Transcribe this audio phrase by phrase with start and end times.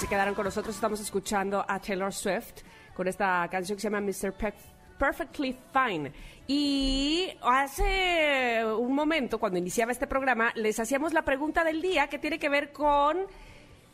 [0.00, 0.74] se quedaron con nosotros.
[0.74, 2.62] Estamos escuchando a Taylor Swift
[2.94, 4.32] con esta canción que se llama Mr.
[4.98, 6.10] Perfectly Fine.
[6.46, 12.18] Y hace un momento, cuando iniciaba este programa, les hacíamos la pregunta del día que
[12.18, 13.26] tiene que ver con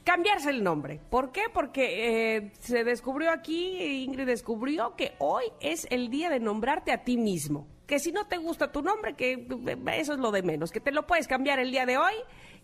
[0.04, 1.00] cambiarse el nombre.
[1.10, 1.42] ¿Por qué?
[1.52, 7.02] Porque eh, se descubrió aquí, Ingrid descubrió que hoy es el día de nombrarte a
[7.02, 7.66] ti mismo.
[7.88, 10.78] Que si no te gusta tu nombre, que eh, eso es lo de menos, que
[10.78, 12.14] te lo puedes cambiar el día de hoy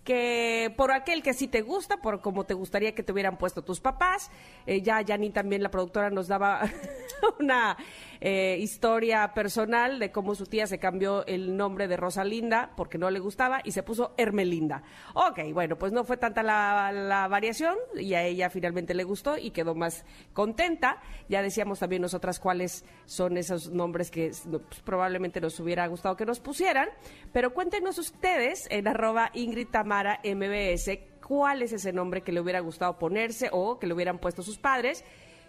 [0.05, 3.63] que por aquel que sí te gusta, por como te gustaría que te hubieran puesto
[3.63, 4.31] tus papás.
[4.67, 6.63] Eh, ya Janine también, la productora, nos daba
[7.41, 7.77] una
[8.21, 13.11] eh, historia personal de cómo su tía se cambió el nombre de Rosalinda porque no
[13.11, 14.83] le gustaba y se puso Hermelinda.
[15.15, 19.51] Ok, bueno, pues no fue tanta la, variación y a ella finalmente le gustó y
[19.51, 21.01] quedó más contenta.
[21.29, 26.27] Ya decíamos también nosotras cuáles son esos nombres que pues, probablemente nos hubiera gustado que
[26.27, 26.89] nos pusieran,
[27.33, 32.61] pero cuéntenos ustedes en arroba Ingrid Tamara MBS cuál es ese nombre que le hubiera
[32.61, 35.05] gustado ponerse o que le hubieran puesto sus padres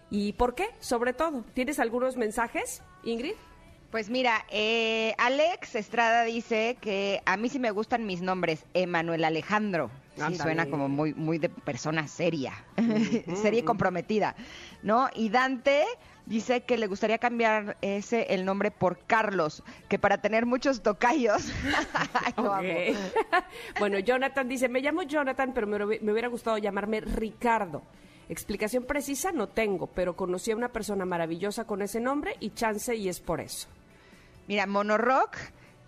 [0.10, 0.68] ¿Y por qué?
[0.80, 3.34] Sobre todo, ¿tienes algunos mensajes, Ingrid?
[3.90, 9.24] Pues mira, eh, Alex Estrada dice que a mí sí me gustan mis nombres, Emanuel
[9.24, 9.90] Alejandro.
[10.16, 12.54] Sí, suena como muy, muy de persona seria,
[13.42, 14.36] seria y comprometida,
[14.84, 15.10] ¿no?
[15.16, 15.86] Y Dante
[16.26, 21.52] dice que le gustaría cambiar ese el nombre por Carlos, que para tener muchos tocayos.
[23.80, 27.84] bueno, Jonathan dice, me llamo Jonathan, pero me hubiera gustado llamarme Ricardo.
[28.30, 32.96] Explicación precisa no tengo, pero conocí a una persona maravillosa con ese nombre y chance
[32.96, 33.68] y es por eso.
[34.48, 35.38] Mira, Monorock,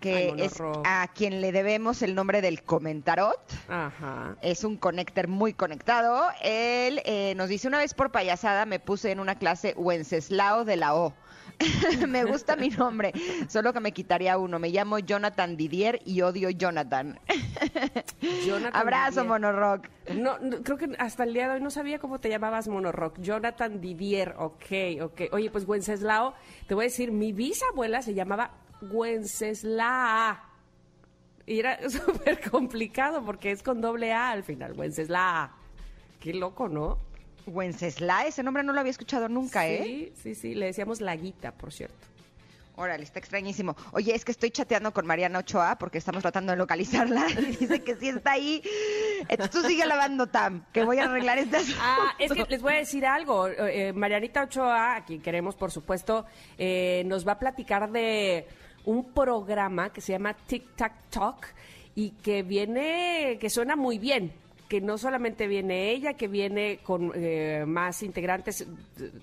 [0.00, 3.40] que es a quien le debemos el nombre del comentarot.
[3.68, 4.36] Ajá.
[4.42, 6.28] Es un conector muy conectado.
[6.42, 10.76] Él eh, nos dice una vez por payasada me puse en una clase Wenceslao de
[10.76, 11.14] la O.
[12.08, 13.12] me gusta mi nombre,
[13.48, 14.58] solo que me quitaría uno.
[14.58, 17.18] Me llamo Jonathan Didier y odio Jonathan.
[18.72, 19.88] Abrazo, Monorock.
[20.14, 23.18] No, creo que hasta el día de hoy no sabía cómo te llamabas Monorock.
[23.20, 25.20] Jonathan Didier, ok, ok.
[25.32, 26.34] Oye, pues Wenceslao,
[26.66, 28.50] te voy a decir, mi bisabuela se llamaba
[28.82, 30.36] Wenceslao.
[31.46, 35.50] Y era súper complicado porque es con doble A al final, Wenceslao.
[36.20, 36.98] Qué loco, ¿no?
[37.46, 39.82] Wencesla, ese nombre no lo había escuchado nunca, ¿eh?
[39.84, 42.06] Sí, sí, sí, le decíamos Laguita, por cierto.
[42.76, 43.74] Órale, está extrañísimo.
[43.92, 47.82] Oye, es que estoy chateando con Mariana Ochoa porque estamos tratando de localizarla y dice
[47.82, 48.62] que sí está ahí.
[49.28, 51.66] Entonces tú sigue lavando, Tam, que voy a arreglar estas.
[51.78, 53.48] Ah, es que les voy a decir algo.
[53.48, 56.26] Eh, Marianita Ochoa, a quien queremos, por supuesto,
[56.58, 58.46] eh, nos va a platicar de
[58.84, 61.46] un programa que se llama Tic Tac Talk
[61.94, 64.32] y que viene, que suena muy bien
[64.68, 68.66] que no solamente viene ella, que viene con eh, más integrantes eh,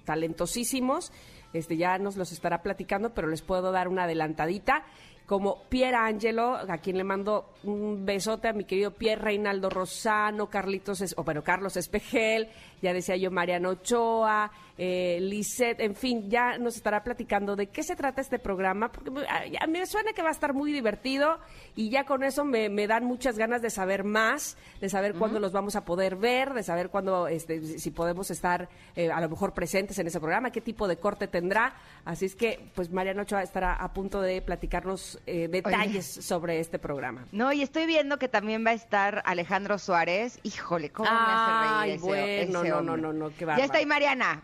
[0.06, 1.12] talentosísimos,
[1.54, 4.84] este ya nos los estará platicando, pero les puedo dar una adelantadita.
[5.26, 10.48] Como Pier Angelo, a quien le mando un besote a mi querido Pierre Reinaldo Rosano,
[10.50, 12.50] Carlitos, o bueno, Carlos Espejel,
[12.82, 17.84] ya decía yo Mariano Ochoa, eh, Lisette, en fin, ya nos estará platicando de qué
[17.84, 21.38] se trata este programa, porque a, mí me suena que va a estar muy divertido
[21.76, 25.52] y ya con eso me, dan muchas ganas de saber más, de saber cuándo los
[25.52, 29.54] vamos a poder ver, de saber cuándo, este, si podemos estar eh, a lo mejor
[29.54, 31.76] presentes en ese programa, qué tipo de corte tendrá.
[32.06, 36.80] Así es que, pues Mariano Ochoa estará a punto de platicarnos eh, detalles sobre este
[36.80, 37.26] programa.
[37.32, 40.40] No, y estoy viendo que también va a estar Alejandro Suárez.
[40.44, 43.86] Híjole, ¿cómo me hace reír ese, bueno, no, no, no, no, qué Ya está ahí
[43.86, 44.44] Mariana.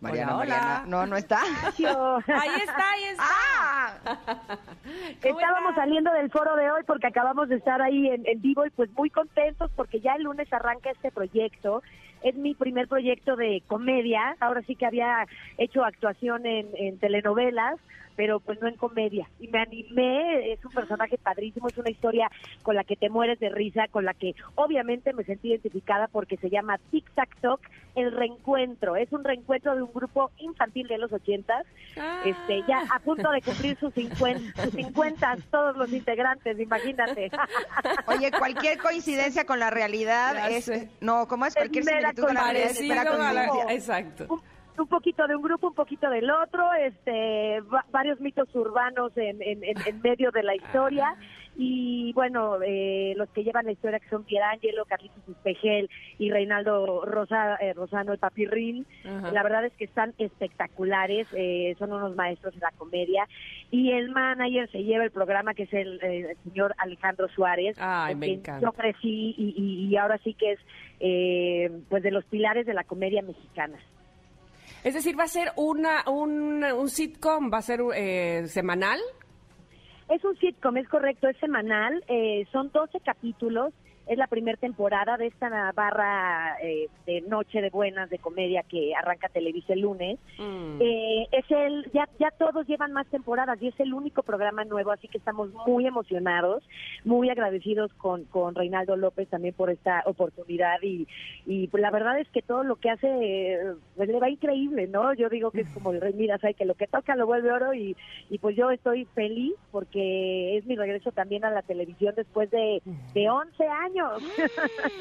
[0.00, 0.84] Mariana, Mariana.
[0.86, 1.40] No, no está.
[1.42, 3.24] ahí está, ahí está.
[3.24, 3.94] Ah.
[5.22, 8.90] Estábamos saliendo del foro de hoy porque acabamos de estar ahí en, vivo y pues
[8.92, 11.82] muy contentos porque ya el lunes arranca este proyecto.
[12.22, 14.36] Es mi primer proyecto de comedia.
[14.40, 15.26] Ahora sí que había
[15.56, 17.78] hecho actuación en telenovelas
[18.18, 19.30] pero pues no en comedia.
[19.38, 22.28] Y me animé, es un personaje padrísimo, es una historia
[22.64, 26.36] con la que te mueres de risa, con la que obviamente me sentí identificada porque
[26.36, 27.60] se llama Tic Tac Toc,
[27.94, 28.96] el reencuentro.
[28.96, 31.64] Es un reencuentro de un grupo infantil de los ochentas,
[32.24, 37.30] este, ya a punto de cumplir sus 50, sus 50 todos los integrantes, imagínate.
[38.08, 40.68] Oye, cualquier coincidencia con la realidad es,
[41.00, 41.54] no, ¿cómo es?
[41.54, 41.84] Cualquier
[43.32, 43.72] la.
[43.72, 44.40] Exacto
[44.78, 47.60] un poquito de un grupo, un poquito del otro, este,
[47.90, 51.16] varios mitos urbanos en, en, en, medio de la historia
[51.60, 57.04] y bueno, eh, los que llevan la historia que son Pierangelo, Carlitos Espejel y Reinaldo
[57.04, 62.54] Rosa, eh, Rosano el Papirrín, la verdad es que están espectaculares, eh, son unos maestros
[62.54, 63.26] de la comedia
[63.72, 68.34] y el manager se lleva el programa que es el, señor Alejandro Suárez, Ay, me
[68.34, 68.64] encanta.
[68.64, 70.60] yo crecí y, y, ahora sí que es
[71.88, 73.78] pues de los pilares de la comedia mexicana.
[74.84, 77.80] Es decir, va a ser una, un, un sitcom, va a ser
[78.46, 79.00] semanal.
[80.08, 83.74] Es un sitcom, es correcto, es semanal, eh, son 12 capítulos
[84.08, 88.94] es la primera temporada de esta barra eh, de Noche de Buenas de comedia que
[88.94, 90.18] arranca Televisa el lunes.
[90.38, 90.80] Mm.
[90.80, 94.92] Eh, es el, ya, ya todos llevan más temporadas y es el único programa nuevo,
[94.92, 96.64] así que estamos muy emocionados,
[97.04, 101.06] muy agradecidos con, con Reinaldo López también por esta oportunidad y,
[101.46, 103.58] y la verdad es que todo lo que hace
[103.94, 105.12] pues, le va increíble, ¿no?
[105.14, 107.74] Yo digo que es como el rey Midas, que lo que toca lo vuelve oro
[107.74, 107.94] y,
[108.30, 112.80] y pues yo estoy feliz porque es mi regreso también a la televisión después de,
[113.12, 113.97] de 11 años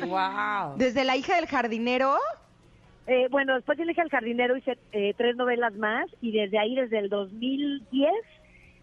[0.07, 0.77] wow.
[0.77, 2.17] ¿Desde la hija del jardinero?
[3.07, 6.59] Eh, bueno, después de la hija del jardinero hice eh, tres novelas más y desde
[6.59, 8.11] ahí, desde el 2010,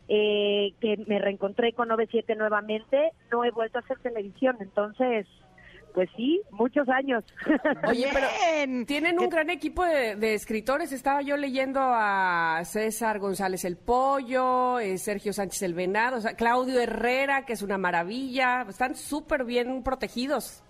[0.09, 4.57] eh, que me reencontré con 97 nuevamente, no he vuelto a hacer televisión.
[4.61, 5.27] Entonces,
[5.95, 7.25] pues sí, muchos años.
[7.89, 8.27] Oye, pero
[8.85, 10.91] tienen un gran equipo de, escritores.
[10.93, 17.47] Estaba yo leyendo a César González el Pollo, eh, Sergio Sánchez el Venado, Claudio Herrera,
[17.47, 18.67] que es una maravilla.
[18.69, 20.65] Están súper bien protegidos.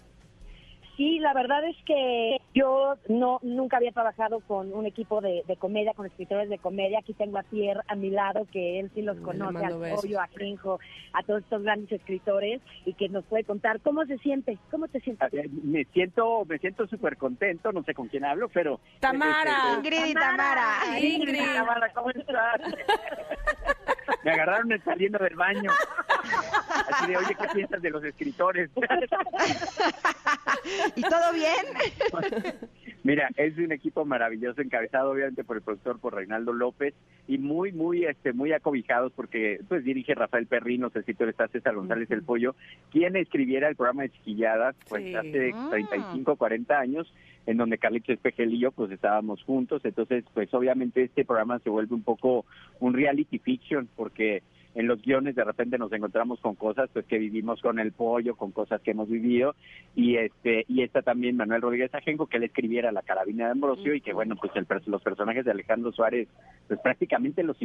[0.97, 5.93] Sí, la verdad es que yo no nunca había trabajado con un equipo de, comedia,
[5.93, 7.01] con escritores de comedia.
[7.01, 10.29] Aquí tengo a Pierre a mi lado, que él sí los conoce, a Pollo, a
[10.29, 10.79] Crinjo,
[11.13, 15.01] a todos estos grandes escritores y que nos puede contar cómo se siente, cómo te
[15.01, 15.33] sientes.
[15.65, 21.01] Me siento, me siento súper contento, no sé con quién hablo, pero Tamara, Ingrid Tamara,
[21.01, 22.61] Ingrid, Tamara, ¿cómo estás?
[24.25, 25.71] me agarraron saliendo del baño.
[26.91, 28.71] Así de, oye, ¿qué piensas de los escritores?
[30.97, 32.55] ¿Y todo bien?
[33.05, 36.95] Mira, es un equipo maravilloso, encabezado obviamente por el productor, por Reinaldo López,
[37.29, 41.75] y muy, muy, este, muy acobijados porque pues dirige Rafael Perrino, el escritor está César
[41.75, 42.57] González El Pollo,
[42.91, 46.81] quien escribiera el programa de Chiquilladas, pues hace 35, 40 ah.
[46.81, 47.15] años,
[47.47, 51.69] en donde Carlitos Espejel y yo pues estábamos juntos, entonces pues obviamente este programa se
[51.69, 52.47] vuelve un poco
[52.81, 54.43] un reality fiction porque
[54.75, 58.37] en los guiones de repente nos encontramos con cosas pues que vivimos con el pollo,
[58.37, 59.55] con cosas que hemos vivido
[59.95, 63.95] y este y está también Manuel Rodríguez Ajenco que él escribiera La carabina de Ambrosio
[63.95, 66.29] y que bueno, pues el, los personajes de Alejandro Suárez
[66.69, 67.57] pues prácticamente los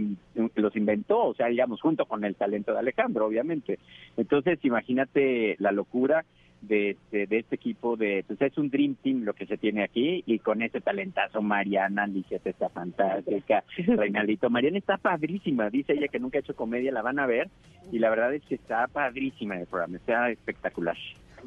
[0.56, 3.80] los inventó, o sea, digamos junto con el talento de Alejandro, obviamente.
[4.18, 6.26] Entonces, imagínate la locura
[6.62, 10.24] de, de, este equipo de pues es un dream team lo que se tiene aquí
[10.26, 16.20] y con ese talentazo Mariana Alicia está fantástica Reinaldito Mariana está padrísima dice ella que
[16.20, 17.50] nunca ha hecho comedia la van a ver
[17.92, 20.98] y la verdad es que está padrísima el programa está espectacular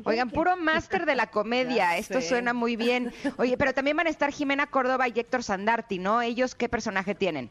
[0.04, 3.12] Oigan, puro máster de la comedia, esto suena muy bien.
[3.36, 6.22] Oye, pero también van a estar Jimena Córdoba y Héctor Sandarti, ¿no?
[6.22, 7.50] ¿Ellos qué personaje tienen?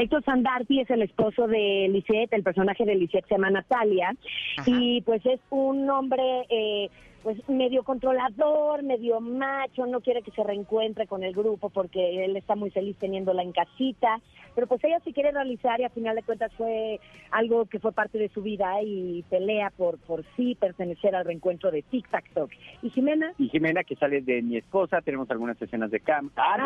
[0.00, 4.16] Héctor Sandarti es el esposo de Lisette, el personaje de Lisette se llama Natalia,
[4.64, 6.88] y pues es un hombre eh,
[7.22, 12.36] pues medio controlador, medio macho, no quiere que se reencuentre con el grupo porque él
[12.36, 14.20] está muy feliz teniéndola en casita,
[14.54, 16.98] pero pues ella sí quiere realizar y a final de cuentas fue
[17.30, 21.70] algo que fue parte de su vida y pelea por por sí pertenecer al reencuentro
[21.70, 22.50] de Tic Tac Toc.
[22.82, 23.32] ¿Y Jimena?
[23.38, 26.30] Y Jimena que sale de mi esposa, tenemos algunas escenas de cam.
[26.36, 26.56] Ah,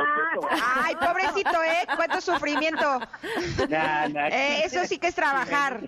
[0.84, 1.86] Ay, pobrecito, ¿eh?
[1.96, 3.00] Cuánto sufrimiento.
[3.68, 5.80] Eh, eso sí que es trabajar.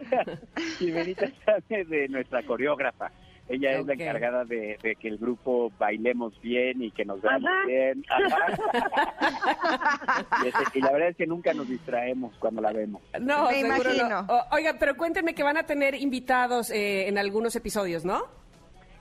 [0.78, 3.10] Jimenita sale de nuestra coreógrafa.
[3.48, 8.04] Ella es la encargada de, que el grupo bailemos bien y que nos veamos bien.
[10.74, 13.02] y, la verdad es que nunca nos distraemos cuando la vemos.
[13.20, 14.26] No, Me imagino.
[14.50, 18.24] oiga, pero cuéntenme que van a tener invitados eh, en algunos episodios, ¿no?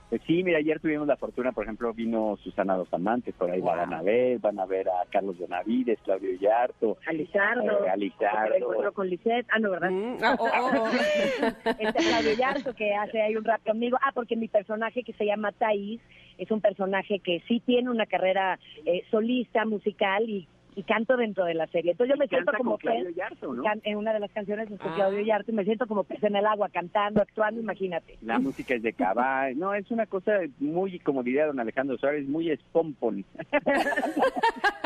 [0.08, 3.60] Pues sí, mira, ayer tuvimos la fortuna, por ejemplo, vino Susana Dos Amantes, por ahí
[3.60, 6.96] van a ver, van a ver a Carlos Benavides, Claudio Yarto.
[7.08, 7.84] A Lizardo.
[7.84, 8.92] Eh, a Lizardo.
[8.92, 9.46] con Lisette.
[9.50, 9.90] Ah, no, ¿verdad?
[9.90, 10.88] Mm, ah, oh, oh, oh.
[11.78, 13.98] este Claudio Yarto, que hace ahí un rap conmigo.
[14.00, 16.00] Ah, porque mi personaje que se llama Thais
[16.38, 20.46] es un personaje que sí tiene una carrera eh, solista, musical y
[20.76, 21.92] y canto dentro de la serie.
[21.92, 23.06] Entonces yo me siento como pez
[23.82, 25.26] en una de las canciones de Claudio ah.
[25.26, 28.18] Yarto y me siento como pez en el agua cantando, actuando, imagínate.
[28.20, 32.28] La música es de caballo, no, es una cosa muy, como diría don Alejandro Suárez,
[32.28, 33.24] muy espompon.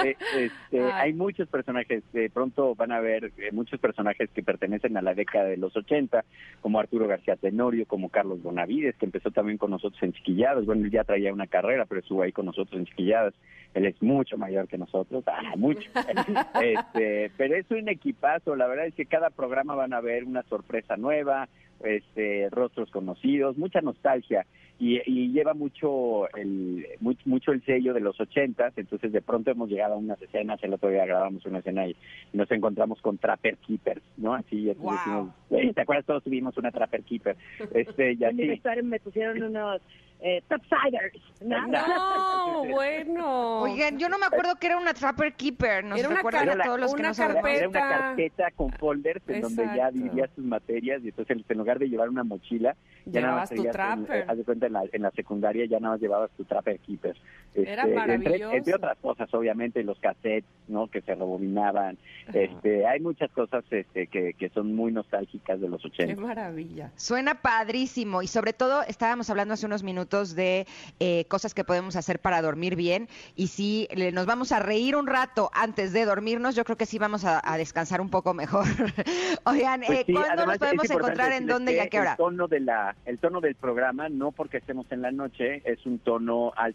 [0.02, 4.96] Eh, este, hay muchos personajes, de pronto van a ver eh, muchos personajes que pertenecen
[4.96, 6.24] a la década de los 80,
[6.62, 10.86] como Arturo García Tenorio, como Carlos Bonavides, que empezó también con nosotros en Chiquilladas, bueno,
[10.86, 13.34] él ya traía una carrera, pero estuvo ahí con nosotros en Chiquilladas,
[13.74, 15.79] él es mucho mayor que nosotros, ah, mucho.
[16.62, 20.42] este, pero es un equipazo, la verdad es que cada programa van a ver una
[20.44, 21.48] sorpresa nueva,
[21.84, 24.46] este, rostros conocidos, mucha nostalgia
[24.80, 29.94] y, lleva mucho el mucho el sello de los ochentas, entonces de pronto hemos llegado
[29.94, 31.94] a unas escenas, el otro día grabamos una escena y,
[32.32, 34.34] nos encontramos con Trapper Keepers, ¿no?
[34.34, 35.32] Así, wow.
[35.50, 36.06] ¿te acuerdas?
[36.06, 37.36] Todos tuvimos una Trapper Keeper.
[37.74, 39.80] Este, ya en mi vestuario me pusieron unos
[40.22, 41.20] eh, Topsiders.
[41.40, 41.66] ¿no?
[41.66, 43.60] no, bueno.
[43.60, 45.84] Oigan, yo no me acuerdo que era una Trapper Keeper.
[45.84, 45.96] ¿no?
[45.96, 47.50] era una, a todos los que no carpeta.
[47.50, 51.78] Era una carpeta con folders en donde ya dividías tus materias y entonces en lugar
[51.78, 54.26] de llevar una mochila, ya nada más tu trapper.
[54.28, 57.16] haz de cuenta en la, en la, secundaria ya nada más llevabas tu Trapper Keeper.
[57.54, 58.54] era este, maravilloso.
[58.54, 60.88] Entre, otras cosas, obviamente, los cassettes, ¿no?
[60.88, 61.98] Que se rebobinaban.
[62.32, 66.14] Este, hay muchas cosas este, que, que son muy nostálgicas de los 80.
[66.14, 66.92] Qué maravilla.
[66.96, 70.66] Suena padrísimo y sobre todo estábamos hablando hace unos minutos de
[70.98, 73.08] eh, cosas que podemos hacer para dormir bien.
[73.36, 76.98] Y si nos vamos a reír un rato antes de dormirnos, yo creo que sí
[76.98, 78.64] vamos a, descansar un poco mejor.
[79.44, 81.32] Oigan, pues eh, ¿cuándo nos podemos encontrar?
[81.32, 82.12] ¿En dónde y a qué hora?
[82.12, 85.86] El tono, de la, el tono del programa, no porque estemos en la noche, es
[85.86, 86.74] un tono al,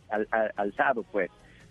[0.56, 1.30] alzado, pues.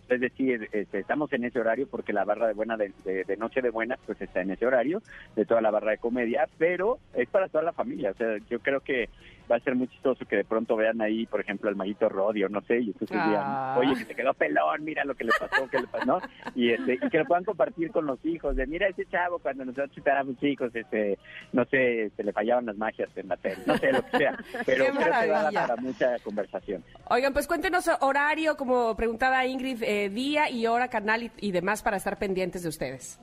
[0.09, 3.63] Es decir, este, estamos en ese horario porque la barra de buena de, de, Noche
[3.63, 5.01] de Buena pues está en ese horario,
[5.35, 8.11] de toda la barra de comedia, pero es para toda la familia.
[8.11, 9.09] O sea, yo creo que
[9.51, 12.49] va a ser muy chistoso que de pronto vean ahí, por ejemplo, al maguito Rodio,
[12.49, 13.77] no sé, y entonces digan, ah.
[13.79, 16.21] oye, que se quedó pelón, mira lo que le pasó, que le pasó, ¿no?
[16.55, 19.65] Y, este, y que lo puedan compartir con los hijos, de mira ese chavo cuando
[19.65, 21.19] nosotros éramos chicos, este,
[21.53, 24.39] no sé, se le fallaban las magias en la tele, no sé, lo que sea,
[24.67, 26.83] pero creo que va a dar para mucha conversación.
[27.11, 31.97] Oigan, pues cuéntenos horario, como preguntaba Ingrid, eh, día y hora, canal y demás para
[31.97, 33.21] estar pendientes de ustedes.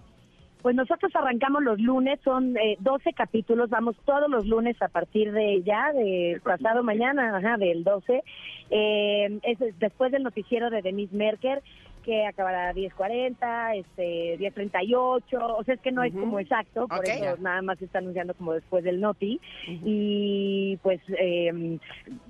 [0.62, 5.32] Pues nosotros arrancamos los lunes, son eh, 12 capítulos, vamos todos los lunes a partir
[5.32, 8.24] de ya, de pasado mañana, ajá, del 12.
[8.70, 11.62] Eh, es después del noticiero de Denise Merker,
[12.03, 17.06] que acabará a 10.40, este, 10.38, o sea, es que no es como exacto, por
[17.06, 19.39] eso nada más se está anunciando como después del noti.
[19.68, 21.00] Y pues...
[21.18, 21.80] Eh,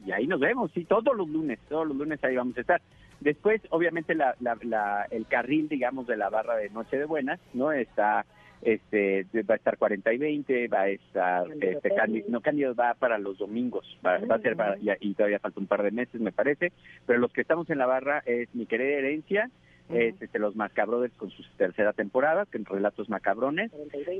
[0.05, 2.81] y ahí nos vemos, sí, todos los lunes, todos los lunes ahí vamos a estar.
[3.21, 7.71] Después, obviamente, la, la, el carril, digamos, de la barra de Noche de Buenas, ¿no?
[7.71, 8.25] Está,
[8.61, 11.89] este, va a estar 40 y 20, va a estar, este,
[12.27, 15.83] no, Cándido va para los domingos, va, a ser para, y, todavía falta un par
[15.83, 16.71] de meses, me parece,
[17.05, 19.49] pero los que estamos en la barra es Mi Querida Herencia,
[19.89, 23.71] es este, Los Macabrones con su tercera temporada, que en Relatos Macabrones,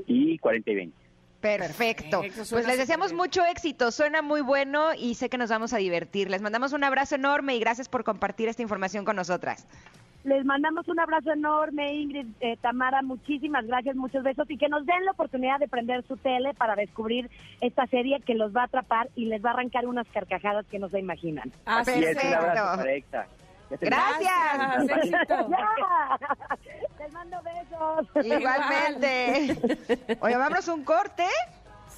[0.05, 1.11] y 40 y 20.
[1.41, 2.21] Perfecto.
[2.21, 6.29] Pues les deseamos mucho éxito, suena muy bueno y sé que nos vamos a divertir.
[6.29, 9.67] Les mandamos un abrazo enorme y gracias por compartir esta información con nosotras.
[10.24, 14.86] Les mandamos un abrazo enorme, Ingrid, eh, Tamara, muchísimas gracias, muchos besos y que nos
[14.86, 17.27] den la oportunidad de prender su tele para descubrir
[17.60, 20.77] esta serie que los va a atrapar y les va a arrancar unas carcajadas que
[20.77, 21.51] no se imaginan.
[21.65, 23.17] Ah, perfecto.
[23.80, 24.86] Gracias.
[27.00, 28.25] Les mando besos.
[28.25, 29.58] Igualmente.
[30.22, 31.25] Oye, vamos un corte.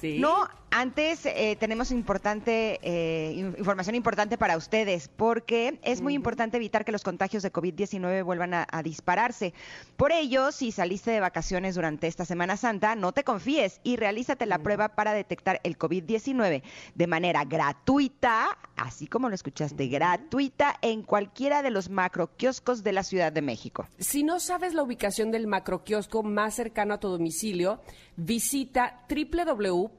[0.04, 0.18] Sí.
[0.18, 0.46] No,
[0.76, 6.90] antes eh, tenemos importante eh, información importante para ustedes, porque es muy importante evitar que
[6.90, 9.54] los contagios de COVID-19 vuelvan a, dispararse.
[9.96, 14.46] Por ello, si saliste de vacaciones durante esta Semana Santa, no te confíes y realízate
[14.46, 16.64] la prueba para detectar el COVID-19
[16.96, 23.04] de manera gratuita, así como lo escuchaste, gratuita en cualquiera de los macroquioscos de la
[23.04, 23.86] Ciudad de México.
[24.00, 27.80] Si no sabes la ubicación del macroquiosco más cercano a tu domicilio,
[28.16, 29.93] visita www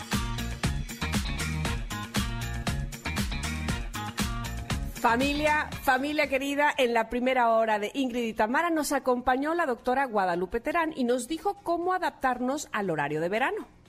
[5.01, 10.05] Familia, familia querida, en la primera hora de Ingrid y Tamara nos acompañó la doctora
[10.05, 13.80] Guadalupe Terán y nos dijo cómo adaptarnos al horario de verano.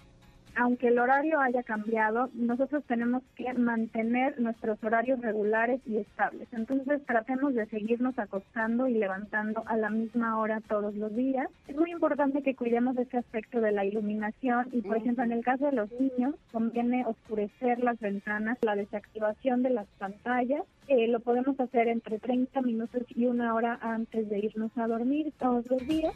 [0.55, 6.47] Aunque el horario haya cambiado, nosotros tenemos que mantener nuestros horarios regulares y estables.
[6.51, 11.47] Entonces tratemos de seguirnos acostando y levantando a la misma hora todos los días.
[11.67, 15.43] Es muy importante que cuidemos ese aspecto de la iluminación y, por ejemplo, en el
[15.43, 20.63] caso de los niños, conviene oscurecer las ventanas, la desactivación de las pantallas.
[20.87, 25.31] Eh, lo podemos hacer entre 30 minutos y una hora antes de irnos a dormir
[25.39, 26.13] todos los días.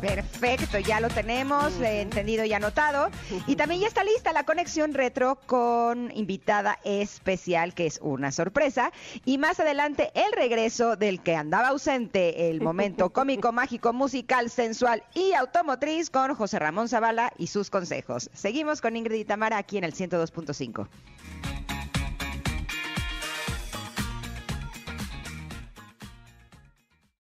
[0.00, 3.10] Perfecto, ya lo tenemos entendido y anotado.
[3.46, 8.92] Y también ya está lista la conexión retro con invitada especial, que es una sorpresa.
[9.24, 15.02] Y más adelante el regreso del que andaba ausente, el momento cómico, mágico, musical, sensual
[15.14, 18.30] y automotriz con José Ramón Zavala y sus consejos.
[18.34, 20.88] Seguimos con Ingrid y Tamara aquí en el 102.5.